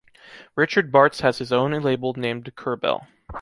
[0.55, 3.05] Richard Bartz has his own label named Kurbel.